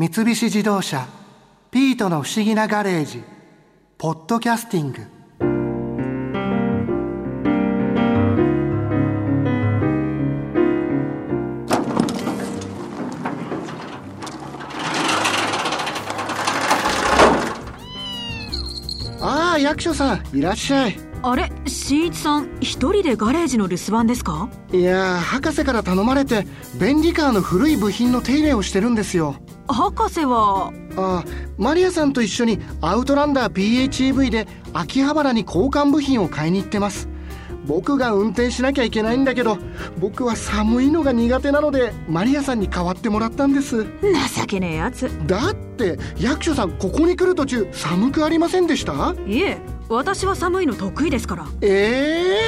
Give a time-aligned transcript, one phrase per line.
[0.00, 1.06] 三菱自動車
[1.70, 3.22] 「ピートの不思議なガレージ」
[4.00, 5.02] 「ポッドキャスティング」
[19.20, 20.98] ああ役所さんいらっしゃい。
[21.22, 24.48] あれ新一さん一人でガレージの留守番ですか？
[24.72, 26.46] いやー博士から頼まれて
[26.80, 29.34] 便利カーの古い部品の手入れをしてるんですよ
[29.72, 30.72] 博士は？
[30.96, 31.24] ああ
[31.58, 37.08] マリアさんと一緒にアウトランダー PHEV で秋葉原に交換部品を買いに行ってます。
[37.66, 39.58] 僕が運転しなきゃいけないんだけど
[39.98, 43.84] 僕は寒いのが苦手なのでマリアさんに代わってもらったんです。
[43.84, 45.10] 情けねえやつ。
[45.26, 49.14] だって役所さんここに来る途中寒くありませんでした？
[49.26, 51.46] いえ私は寒いの得意ですから。
[51.60, 52.40] ええ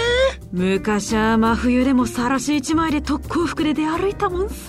[0.51, 4.67] 昔は真冬でもさらし一枚で特攻服で出歩いたもんす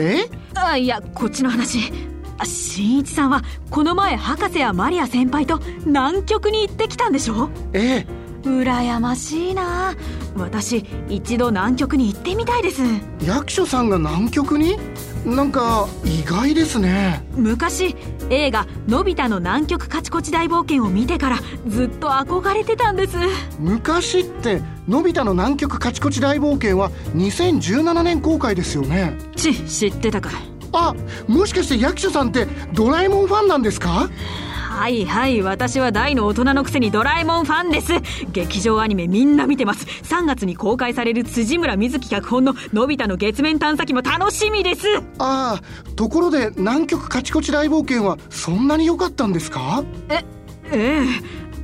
[0.00, 0.30] え？
[0.54, 1.92] あいやこっちの話。
[2.38, 7.50] あ新一さんはこの前博士やマリア先輩と南極に行ってきたんでしょ？
[7.74, 9.94] ええ羨ましいな。
[10.36, 12.82] 私一度南極に行ってみたいです。
[13.24, 14.76] 役所さんが南極に？
[15.24, 17.22] なんか意外ですね。
[17.34, 17.94] 昔
[18.30, 23.16] 映画「のび太の南極カチコチ大冒険」を見てからずっと憧れてたんです。
[23.58, 29.12] 昔ってのび太の南極カチコチ大冒険は2017年公開ですよね。
[29.36, 30.30] ち知ってたか
[30.72, 30.94] あ
[31.26, 34.08] もしかして役所さんってドラえもんファンなんですか？
[34.70, 37.92] はいはい私は大の大人のくせにドラえもんファンです。
[38.30, 39.84] 劇場アニメみんな見てます。
[39.84, 44.86] 3月に公開される辻村瑞希脚本ののび太の月面探査機も楽しみです。
[45.18, 49.82] ああところで南極カチコチ大冒険はそんなに良かったんですか？
[50.08, 50.24] え
[50.72, 51.04] ええ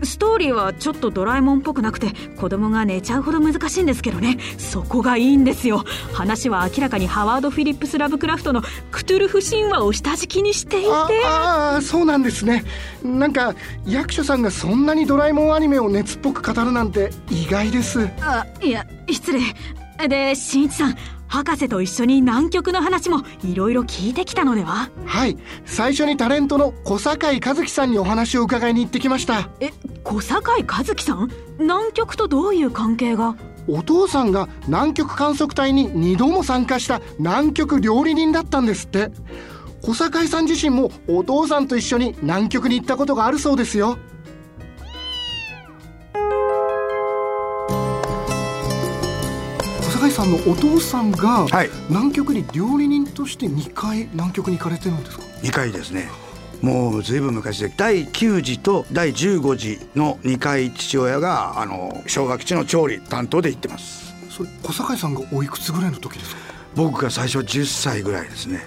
[0.02, 4.38] ストーリーはちょっとドラえもんっぽくなくて子供が寝ちゃうほど難しいんですけどね。
[4.58, 5.84] そこがいいんですよ。
[6.12, 10.88] 話は明らかにハワード・フィリップス・ラブクラフトのクトゥルフ神話を下敷きにしていて。
[10.90, 12.64] ああそうなんですね。
[13.02, 13.54] なんか
[13.86, 18.08] 役所さんがそんなにドラえもんアニメを熱っぽく語るなんて意外です。
[18.20, 19.40] あいや失礼。
[20.08, 20.96] で新一さん
[21.28, 24.90] 博士と一緒に南極の話もいろいろ聞いてきたのでは？
[25.04, 25.36] はい。
[25.64, 29.50] 最初にタレントの小坂井和樹さんにお話を伺いに行ってきました。
[29.60, 29.70] え
[30.04, 31.30] 小坂井和樹さん？
[31.58, 33.36] 南極とどういう関係が？
[33.68, 39.10] お父さんが南極観測隊に2度も参加した南極料理人だったんですって。
[39.82, 43.98] 小坂井さん自身もお父さんと一緒に南極に行ったことがあるそうですよ
[50.16, 51.70] さんのお父さんがはい。
[51.90, 56.08] 南極に料理人として2回南極に行かれてるんですか？2回ですね。
[56.62, 64.14] もうずいぶん昔で第9次と第15次の2回父親があの小学地の調理担当で行ってます。
[64.30, 66.40] それ小坂井さんがおいくつぐらいの時ですか？
[66.74, 68.62] 僕が最初10歳ぐらいですね。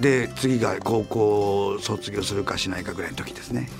[0.00, 3.72] で次が高校を卒業するかしないかぐらいの時ですね、え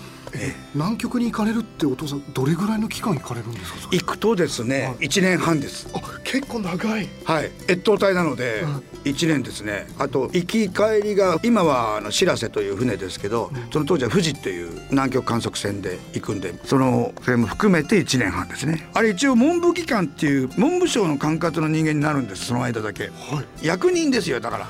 [0.75, 5.89] 南極に行かれるってお父さんどれぐらいの期間行かれるんですか行くとですね1年半です。
[5.95, 7.09] あ結構長い。
[7.25, 7.51] はい。
[7.69, 8.65] 越冬隊なので
[9.05, 9.87] 1年ですね。
[9.99, 18.89] あと行き帰りが今はあのしらせという船ですけどその当時は富士っていう南極観測船で行くんでそのそれも含めて1年半ですね。
[18.95, 23.05] あれ一応文部機関っていう文部省の管轄の人間になるんですその間だけ。
[23.05, 23.67] はい。
[23.67, 24.67] 役人ですよだから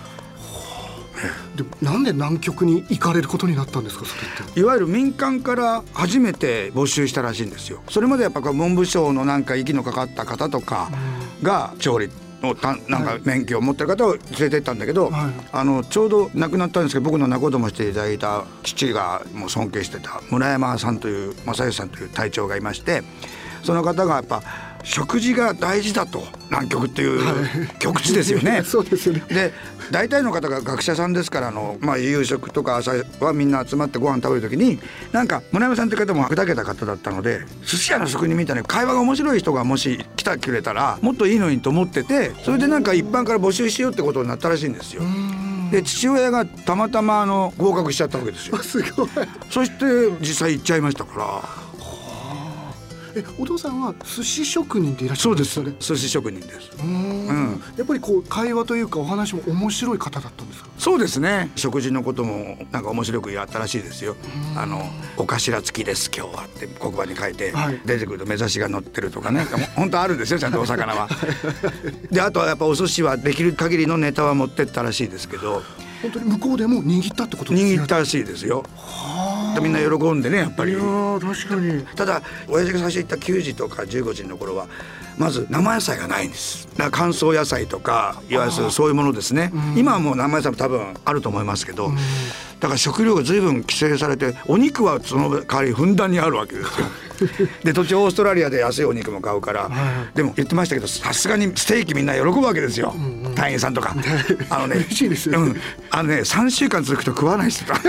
[1.56, 4.60] でなんで南極に行かれることになったんですかそれって。
[4.60, 7.80] いわゆる民間から初めて募集したらしいんですよ。
[7.90, 10.90] それまでやっぱ文部省のなんか息のかかった方とか
[11.42, 12.10] が調理
[12.42, 15.32] のたなんか免許を持ってる方を連れてったんだけど、はい。
[15.52, 23.02] あのちょうど亡くなったんですけど僕の仲人もしていただいた父がもう尊敬してた村山さんという正義さんという隊長がいまして
[23.62, 24.42] その方がやっぱ
[24.82, 28.62] 食事が大事だと南極っていう極地ですよね。
[28.66, 29.52] そうですよねで
[29.90, 34.78] 大体の方が学者さんですからあの、まあ、夕食とか朝はみんな集まってご飯食べる時に
[35.12, 45.02] なんか村山さんって方も砕けた方だったので寿司屋の職人みたいに会話が面白い人がもし来てくれたらもっといいのにと思っててそれでなんか一般から募集しようってことになったらしいんですよ。
[45.70, 48.58] で父親がたまたまあの合格しちゃったわけですよ。
[48.62, 49.08] すごい
[49.50, 49.84] そして
[50.20, 51.61] 実際行っちゃいましたから
[53.14, 56.70] えお父さんは寿司職人でいらっしゃそうでするんそれ寿司職人です。
[56.78, 56.84] うー。
[56.84, 57.62] ん。
[57.76, 60.68] やっぱりこう会話というかお話も面白い方だったんですか？
[60.78, 61.50] そうですね。
[61.56, 64.16] 食事のこともなんか面白くやったらしいですよ。
[64.56, 64.82] あの
[65.16, 67.80] お頭付きです今日はって黒板に書いて、はい。
[67.84, 69.46] 出てくると目指しが乗ってるとかね。
[69.76, 71.08] 本当あるんですよちゃんとお魚は。
[72.10, 75.62] であとはやっぱお寿司はできる限りのネタは持ってったらしいですけど。
[76.02, 77.74] 本当に向こうでも握ったってことですね。
[77.80, 78.64] 握ったらしいですよ。
[78.76, 80.72] はとみんな喜んでねやっぱり。
[80.72, 81.84] いやー確かに。
[81.96, 84.66] ただ親父が最初言った9時とか15時の頃は
[85.18, 86.68] まず生野菜がないんです。
[86.76, 89.52] だから乾燥野菜とかいわゆるそういうものですね。
[89.76, 91.90] 今はもう生野菜も多分あると思いますけど
[92.60, 96.86] だから食料が随分規制されてお肉はその代わりふんだんにあるわけですよ。
[97.62, 99.70] で途中オーストラリアで安いお肉も買うから
[100.14, 102.94] でも言ってましたけどさすがにステーキみんな喜ぶわけですよ。
[103.34, 103.94] 隊員さんとか。
[104.50, 105.50] あのね嬉しいですよね。
[105.50, 105.60] うん、
[105.90, 107.80] あのね3週間続くと食わない人だ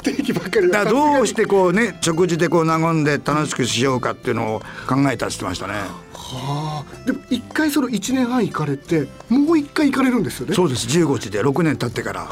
[0.00, 0.78] ステーキばっかりだ。
[0.78, 5.74] からどうしてこうね食事でこう和んで楽しくしようかっていうのを考えたって言ってましたね。
[6.14, 7.06] はあ。
[7.06, 10.54] でも一回その1年半行かれてもう一回行かれるんですよね？
[10.54, 10.86] そうです。
[10.86, 12.28] 15時で6年経ってから。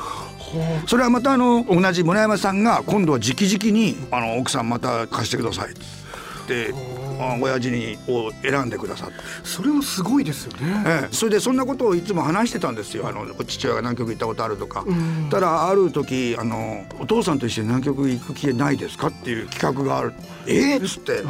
[0.86, 5.74] それはまたあの同じ村山さんが今度は直々にあの奥さんまた貸してくださいっ
[6.46, 6.72] て。
[6.72, 6.97] あ
[7.40, 10.84] 親父にを選んでくださって、それもすごいですよね。
[10.86, 13.08] ええ、それでそんなことをいつも話してたんですよ。
[13.08, 14.84] あの父親が南極行ったことあるとか、
[15.30, 20.12] ただある時あの「お父さんと一緒に南極行く気ないですか?」っていう企画がある
[20.46, 21.22] 「ええっ?」つって。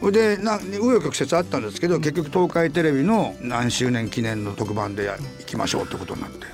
[0.00, 6.46] それでな紆余曲折あったんですけど結局東海テレビの何周年記念の特番で行きましょうってことになって。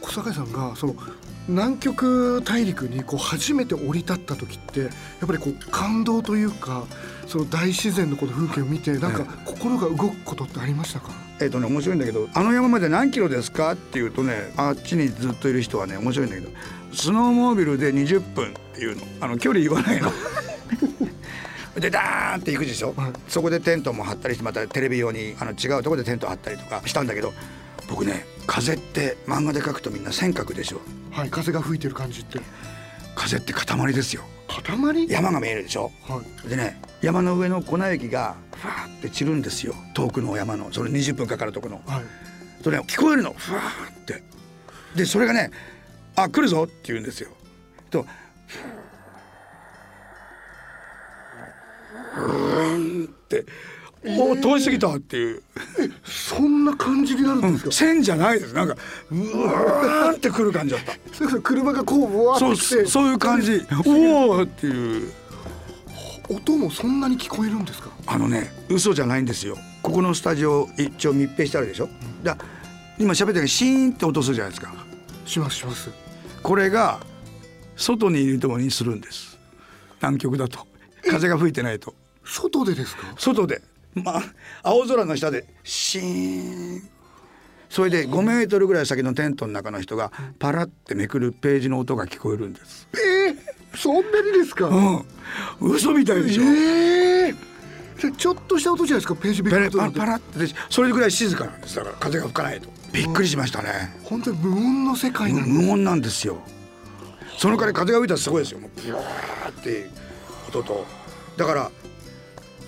[0.00, 0.94] 小坂井さんがその
[1.48, 4.90] 南極大陸にこう初めて降り立った時ってやっ
[5.26, 6.84] ぱりこう感動というか
[7.26, 16.50] その大自然のこの風景を見てなんか心が動くことってありましたか、えっ、とね面白いんだけど「あの山まで何キロですか?」って言うとねあっちにずっといる人はね面白いんだけど
[16.92, 20.12] スノーモービルで20分っていうのあの距離言わないの。
[21.78, 27.34] でダーンって行くでしょ、はいそこでテントも張ったりしてまたテレビ用にあの違うところでテント張ったりとかしたんだけど
[27.88, 30.80] 僕ね風って漫画で描くとみんな尖閣でしょ。
[31.10, 32.40] はい、風が吹いてる感じって。
[33.14, 34.22] 風って塊ですよ。
[34.46, 35.08] 塊？
[35.08, 35.90] 山が見えるでしょ。
[36.06, 36.48] はい。
[36.48, 39.74] でね山の上の粉雪がふわーって散るんですよ。
[39.94, 40.72] 遠くの山の。
[40.72, 41.80] それ20分かかるとこの。
[41.86, 42.04] はい。
[42.62, 43.32] それね聞こえるの。
[43.32, 44.22] ふわーって。
[44.94, 45.50] でそれがね
[46.16, 47.30] 「あ来るぞ」って言うんですよ。
[47.90, 48.06] と
[52.14, 53.44] ふーんって
[54.18, 55.42] 「おお通り過ぎた」っていう、
[56.04, 58.54] そんな感じになるんですか、線じゃないです。
[58.54, 58.76] なんか
[59.10, 60.92] うわーって来る感じだった。
[61.12, 62.86] それこそ車がこううわーそうってきて。
[62.86, 63.66] そういう感じ。
[63.84, 65.12] おおっていう。
[66.28, 67.88] 音もそんなに聞こえるんですか？
[68.06, 69.56] あのね嘘じゃないんですよ。
[69.82, 71.88] ここのスタジオ一応密閉してあるでしょ？
[72.24, 72.36] だ
[72.98, 74.74] 今喋ってるけどシーンって音するじゃないですか。
[75.24, 75.90] しますします。
[76.42, 76.98] これが
[77.76, 79.38] 外にいるとにするんです。
[80.00, 80.66] 南極だと。
[81.08, 81.94] 風が吹いてないと。
[82.24, 83.14] 外でですか？
[83.16, 83.62] 外で
[84.02, 84.22] まあ
[84.62, 86.88] 青空の下でシーン。
[87.68, 92.88] それで5メートルぐらい先のテントの中の人がパラってめくるページの音が聞こえるんです。
[92.94, 95.04] えー、そんなにですか、うん。
[95.60, 97.34] 嘘みたいでしょ、ええ
[97.98, 99.16] それちょっとした音じゃないですか？
[99.16, 101.76] ページベペッドなんてラあパラってでそれぐらい静かなんです。
[101.76, 102.68] だから風が吹かないと。
[102.92, 103.94] びっくりしましたね。
[104.04, 106.38] 本当に無音の世界なんだ、無音なんですよ。
[107.36, 108.60] その代わり風が吹いたらすごいですよ。
[108.60, 109.90] もうブワーって
[110.48, 110.86] 音と。
[111.36, 111.70] だから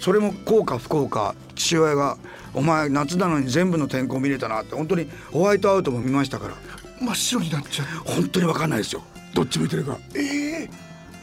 [0.01, 2.17] それも効か不効か父親が
[2.55, 6.55] 「お前夏なのに全部の天候見れたな」って本当にホワイトアウトも見ましたから。
[7.01, 7.87] 真っ白になっちゃう。
[8.05, 9.03] 本当に分かんないですよ。
[9.35, 9.99] どっち向いてるか。
[10.15, 10.71] ええ。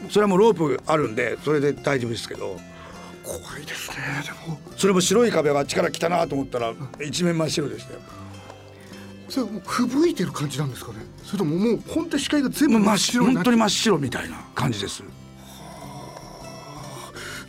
[0.08, 2.58] それはもうロープあるんでそれで大丈夫ですけど。
[3.24, 4.58] 怖いですねでも。
[4.76, 6.72] それも白い壁があっちから来たなと思ったら
[7.04, 8.00] 一面真っ白でしたよ。
[9.28, 10.98] それはもう吹雪いてる感じなんですかね。
[11.24, 15.02] それとももう本当に視界が全部真っ白本当に真っ白みたいな感じです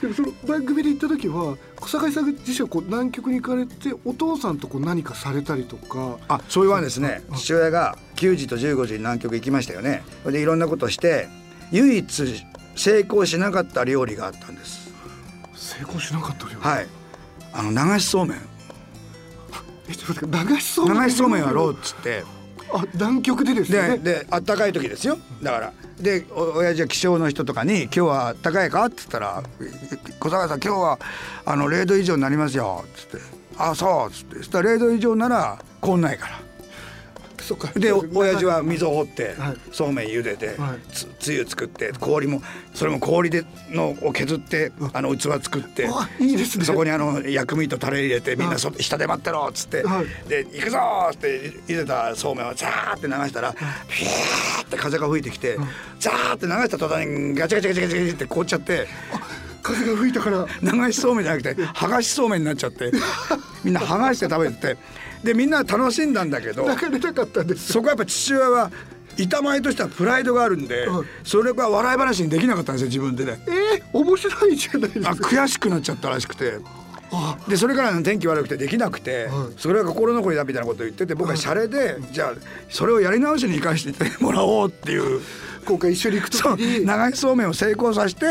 [0.01, 6.17] でもその番組で行った時は小坂井さん自身はこう南極に行かれてお父さんとこう何かされたりとか。
[6.27, 7.23] あそれはですね。
[7.35, 10.03] 父親が9時と15時に南極行きましたよね。
[10.25, 11.27] でいろんなことをして
[11.71, 12.44] 唯一
[12.75, 14.92] 成功しなかった料理があったんです。
[15.56, 16.87] 成功しなかったよ、はい。
[17.54, 18.37] あの流しそうめん。
[19.89, 21.04] えちょっと待って流しそうめん？
[21.06, 22.23] 流しそうめんやろうっつって
[22.71, 23.97] あ南極でですね。
[23.97, 25.18] でで暖かい時ですよ。
[25.42, 25.74] だから。
[26.00, 29.42] でお親父は気象の人とかに「今日は暖かいか?」っつったら
[30.19, 31.00] 「小坂さん今日は
[31.45, 33.26] あの0度以上になりますよ」っつって
[33.57, 34.36] 「あそう」っつって。
[34.38, 36.46] そしたら0度以上なら凍んないから。
[37.75, 39.57] でお親父は溝を掘って、はい。
[39.71, 40.92] そうめん茹でて、はい。
[40.92, 42.42] つつゆ作って氷も
[42.73, 46.66] それも氷でのを削ってあの器作ってあいいですね。
[46.66, 50.30] そこにあの薬味とタレ入れてみんなそ下で待ってろっつって、はい。
[50.30, 55.57] で行くぞーって茹でたそうめんをザーって流したらピーって風が吹いてきて、
[55.99, 58.87] ザーって流した途端にガチャガチャガチャガチャガチャって凍っちゃって
[59.61, 60.47] 風が吹いたから。
[60.61, 62.92] 流しそうめんじゃなくて剥がしそうめんになっちゃって
[63.68, 64.78] みんな剥がして食べてて。
[65.24, 66.66] でみんな楽しんだんだけど。
[67.57, 68.71] そこはやっぱ父親は
[69.18, 73.40] 板前としてはプライドがあるんで、はいそれが笑い話にできなかったんですよ自分でね。
[73.47, 76.59] えー、面白いじゃないですあか悔しくなっちゃったらしくて。
[77.12, 77.38] あ。
[77.47, 79.54] でそれからの天気悪くてできなくて、はい。
[79.57, 82.33] それが心残りだみたいなことを言ってて僕はシャレで、じゃあ
[82.69, 85.21] それをやり直しに生かしてもらおうっていう。
[85.68, 88.26] 校か一緒に行くとそうきに流しそうめんを成功させて、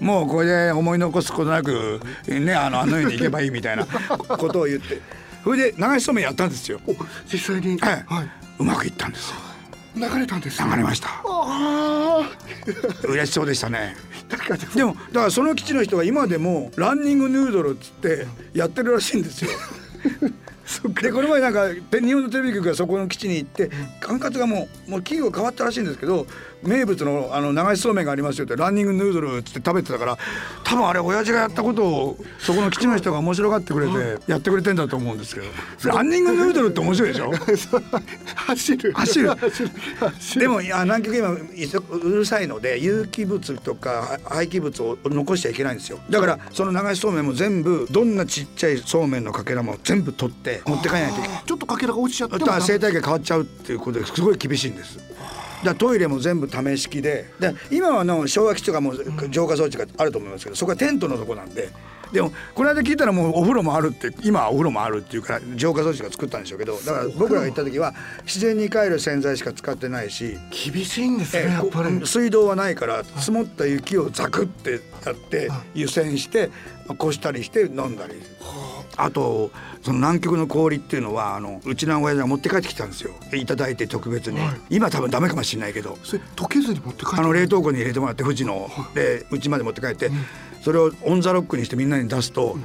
[0.00, 5.00] もうこれで思い残すことなくねあのあの世に行けばいいみたいなことを言って
[5.44, 6.80] それで流しそうめんやったんですよ。
[6.86, 6.94] お
[7.30, 8.24] 実際に、はい、は
[8.58, 9.32] うまくいったんです
[9.94, 11.08] 流れたんです流れました。
[11.24, 12.30] あ
[13.04, 13.96] 嬉しそうでしたね。
[14.30, 19.50] あだからでもだからその基地の人が今でもランニングヌードルっつってやってるらしいんですよ。
[21.02, 26.26] でこの前なんかペ日本のテレビ局がそこの基地に行って管轄がもうもう企業変わったらしいんですけど
[26.62, 30.18] 名物のあの流しそうめんがありますよってランニングヌードルっつって食べてたから
[30.62, 35.46] 多分あれ親父がやったことをそこの基地の人が面白がってくれてやってくれてんだと思うんですけど。
[35.96, 37.32] ランニングヌードルって面白いでしょ？
[38.36, 39.28] 走る走る。
[39.30, 39.70] 走る。
[39.98, 40.40] 走る。
[40.40, 41.38] でもいや南極今う
[42.10, 45.98] るさいので有機物とか廃棄物を残しちゃいけないんですよ。
[46.10, 51.42] だからその流しそうめんも全部どんなちっちゃいそうめんのかけらも全部取って持って帰らないといけない。
[51.44, 54.20] ちょっとかけらが落ちちゃってあとは生態系変わっちゃうっていうことです。
[54.20, 54.98] ごい厳しいんです。
[55.64, 58.94] だトイレも全部試し式でで今はの昭和基地とかも
[59.28, 61.68] 浄化装置があると思いますけどそこはテントのとこなんで
[62.12, 70.38] でもこの間聞いたらもうお風呂もあるって今はお風呂もあるっていうから浄化装置が作ったんでしょうけどだから僕らが行った時は自然に帰る洗剤しか使ってないし
[70.72, 72.00] 厳しいんですねえやっぱり。
[72.00, 76.50] こ水道はないから積もった雪をザクってやって湯煎して
[76.98, 78.14] こしたりして飲んだり。
[78.96, 79.10] あ。
[79.10, 79.50] と
[79.82, 83.12] その南極の氷っていうのはあのうちの親父が持って帰ってきたんですよ。
[83.32, 84.38] いただいて特別に、
[84.68, 85.96] 今多分ダメかもしれないけど。
[86.02, 90.10] それ溶けずに持って帰ってあの冷凍庫に入れてもらって富士のでうちまで持って帰って、
[90.62, 92.56] それをオンザロックにしてみんなに出すと、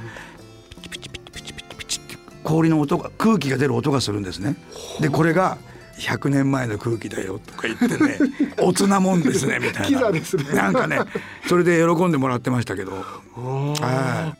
[0.82, 4.56] ピチピチピチピチピチピチって氷の音が空気が出る音がするんですね。
[5.00, 5.58] でこれが
[5.98, 8.18] 100年前の空気だよとか言ってね
[8.60, 10.10] おつなもんですねみたいな。
[10.10, 10.22] ね。
[10.54, 11.00] なんかね
[11.48, 12.92] それで喜んでもらってましたけど。
[13.34, 14.34] は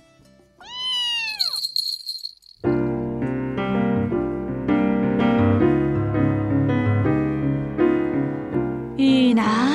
[8.99, 9.03] い。
[9.03, 9.67] いいなあ。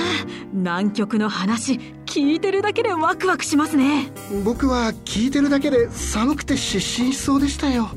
[0.54, 1.80] 南極の話
[2.12, 4.12] 聞いてるだけでワクワクしますね。
[4.44, 7.90] 僕は聞いてるだけで寒くて失神しそうでしたよ。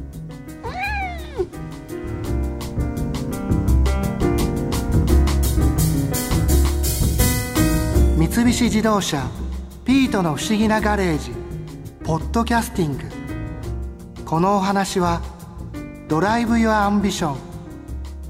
[8.16, 9.28] 三菱自動車
[9.84, 11.32] ピートの不思議なガレージ
[12.04, 13.02] ポッドキャスティング。
[14.24, 15.22] このお話は
[16.06, 17.36] Drive your Ambition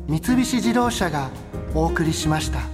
[0.09, 1.29] 三菱自動車が
[1.75, 2.74] お送りしました